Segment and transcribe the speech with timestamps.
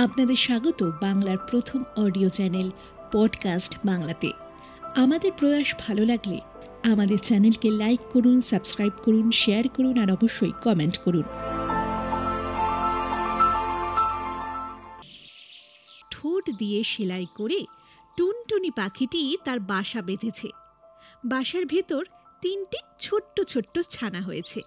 [0.00, 2.70] আপনাদের স্বাগত বাংলার প্রথম অডিও চ্যানেল
[3.12, 4.30] পডকাস্ট বাংলাতে।
[4.96, 6.38] আমাদের প্রয়াস ভালো লাগলে
[6.92, 11.22] আমাদের চ্যানেলকে লাইক করুন, সাবস্ক্রাইব করুন, শেয়ার করুন আর অবশ্যই কমেন্ট করুন।
[16.10, 17.60] ঠোঁট দিয়ে সেলাই করে
[18.16, 20.48] টুনটুনি পাখিটি তার বাসা বেঁধেছে।
[21.24, 22.04] বাসার ভেতর
[22.42, 24.60] তিনটি ছোট্ট ছোট্ট ছানা হয়েছে।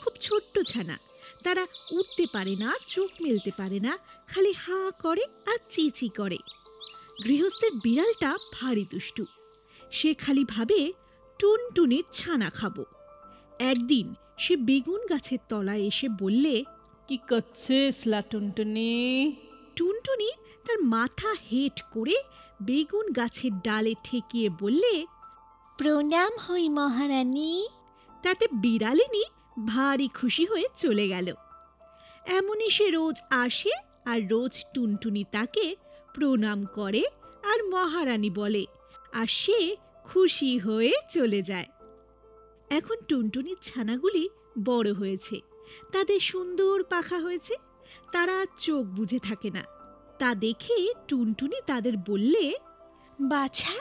[0.00, 0.96] খুব ছোট্ট ছানা।
[1.44, 3.98] তারা উঠতে পারে না চোখ মেলতে পারে না
[4.28, 6.38] খালি হাঁ করে আর চিচি করে।
[7.24, 9.24] গৃহস্থের বিড়ালটা ভারী দুষ্টু।
[9.90, 10.92] সে খালি ভাবে
[11.38, 12.84] টুনটুনির ছানা খাব।
[13.58, 16.64] একদিন সে বেগুন গাছের তলায় এসে বললে
[17.08, 18.92] কি করছিস লাটুনটুনি
[19.76, 20.30] টুনটুনি
[20.66, 22.16] তার মাথা হেট করে
[22.62, 25.06] বেগুন গাছের ডালে ঠেকিয়ে বললে
[25.78, 27.68] প্রণাম হই মহারানী।
[28.22, 29.24] তাতে বিড়ালিনী
[29.66, 31.34] ভারী খুশি হয়ে চলে গেল।
[32.24, 33.70] এমনই সে রোজ আসে
[34.04, 35.76] আর রোজ টুনটুনি তাকে
[36.14, 37.04] প্রণাম করে
[37.42, 38.66] আর মহারানী বলে
[39.12, 41.66] আর সে খুশি হয়ে চলে যায়।
[42.70, 44.28] এখন টুনটুনির ছানাগুলি
[44.64, 45.40] বড় হয়েছে।
[45.92, 47.54] তাদের সুন্দর পাখা হয়েছে।
[48.12, 49.64] তারা চোখ বুঝে থাকে না।
[50.18, 52.54] তা দেখে টুনটুনি তাদের বললে
[53.20, 53.72] বাছা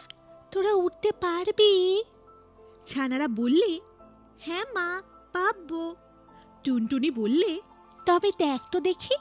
[0.52, 2.04] তোরা উঠতে পারবি।
[2.86, 3.80] ছানারা বললে
[4.40, 5.02] হ্যাঁ মা
[5.34, 5.84] পাবো।
[6.64, 7.52] টুনটুনি বললে
[8.00, 9.16] তবে দেখ তো দেখি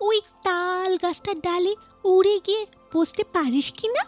[0.00, 1.72] ওই তাল গাছটার ডালে
[2.04, 2.62] উড়ে গিয়ে
[2.94, 4.02] বসতে পারিস কি না?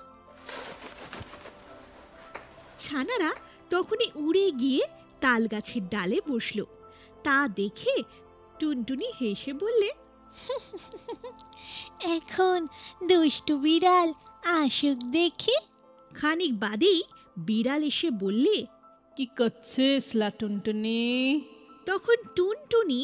[2.78, 3.30] ছানারা
[3.70, 4.82] তখনই উড়ে গিয়ে
[5.20, 6.58] তাল গাছের ডালে বসল।
[7.24, 7.94] তা দেখে
[8.60, 9.88] টুনটুনি হেসে বললে
[12.16, 12.58] এখন
[13.08, 14.08] দুষ্টু বিড়াল
[14.60, 15.56] আসুক দেখি।
[16.10, 17.02] খানিক বাদেই
[17.38, 18.56] বিড়াল এসে বললে
[19.16, 21.00] কি করছিস লাটুনটুনি
[21.86, 23.00] তখন টুনটুনি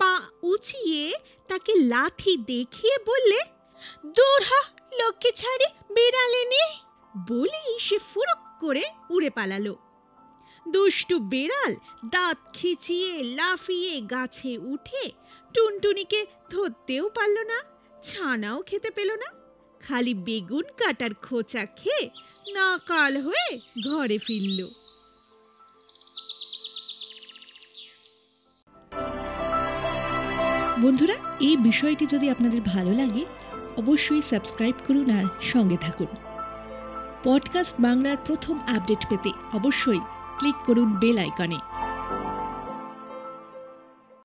[0.00, 0.12] পা
[0.52, 1.04] উঁচিয়ে
[1.50, 3.40] তাকে লাথি দেখিয়ে বললে,
[4.16, 4.52] দূর হ
[5.00, 6.64] লক্ষ্মী ছাড়ে বিড়ালে নে।
[7.14, 9.74] বলেই সে ফুরুক করে উড়ে পালালো।
[10.66, 11.72] দুষ্টু বেড়াল
[12.14, 15.04] দাঁত খিচিয়ে লাফিয়ে গাছে উঠে
[15.54, 16.20] টুনটুনিকে
[16.52, 17.58] ধরতেও পারল না,
[18.04, 19.28] ছানাও খেতে পেল না।
[19.80, 22.04] খালি বেগুন কাটার খোঁচা খেয়ে
[22.54, 23.50] নাকাল হয়ে
[23.86, 24.60] ঘরে ফিরল।
[30.84, 33.24] বন্ধুরা, এই বিষয়টি যদি আপনাদের ভালো লাগে,
[33.76, 36.06] অবশ্যই সাবস্ক্রাইব করুন আর সঙ্গে থাকুন।
[37.24, 40.00] পডকাস্ট বাংলার প্রথম আপডেট পেতে অবশ্যই
[40.38, 41.58] ক্লিক করুন বেল আইকনে।